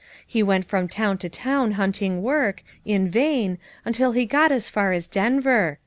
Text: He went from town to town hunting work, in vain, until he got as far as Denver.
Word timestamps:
He 0.25 0.41
went 0.41 0.65
from 0.65 0.87
town 0.87 1.19
to 1.19 1.29
town 1.29 1.73
hunting 1.73 2.23
work, 2.23 2.63
in 2.83 3.07
vain, 3.07 3.59
until 3.85 4.13
he 4.13 4.25
got 4.25 4.51
as 4.51 4.67
far 4.67 4.91
as 4.93 5.07
Denver. 5.07 5.77